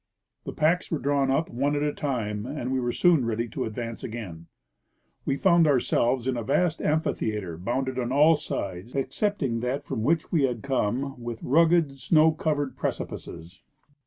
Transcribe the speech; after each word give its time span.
The 0.45 0.51
packs 0.51 0.89
were 0.89 0.97
drawn 0.97 1.29
up 1.29 1.47
one 1.51 1.75
at 1.75 1.83
a 1.83 1.93
time 1.93 2.47
and 2.47 2.71
we 2.73 2.79
were 2.79 2.91
soon 2.91 3.23
ready 3.23 3.47
to 3.49 3.65
advance 3.65 4.03
again. 4.03 4.47
We 5.25 5.35
found 5.37 5.67
ourselves 5.67 6.27
in 6.27 6.35
a 6.37 6.41
vast 6.43 6.81
amphitheatre 6.81 7.59
bounded 7.59 7.99
on 7.99 8.11
all 8.11 8.35
sides 8.35 8.95
excepting 8.95 9.59
that 9.59 9.85
from 9.85 10.01
which 10.01 10.31
we 10.31 10.41
had 10.45 10.63
come 10.63 11.21
with 11.21 11.43
rugged, 11.43 11.91
snow 11.99 12.31
Irised 12.31 12.37
Cloud 12.37 12.37
Banners. 12.37 12.37
151 12.37 12.37
covered 12.43 12.75
precipices. 12.77 13.61